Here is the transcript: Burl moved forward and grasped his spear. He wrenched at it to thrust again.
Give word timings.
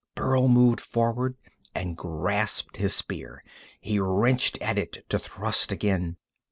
Burl 0.15 0.47
moved 0.47 0.81
forward 0.81 1.37
and 1.75 1.95
grasped 1.95 2.77
his 2.77 2.95
spear. 2.95 3.43
He 3.79 3.99
wrenched 3.99 4.59
at 4.59 4.79
it 4.79 5.07
to 5.11 5.19
thrust 5.19 5.71
again. 5.71 6.17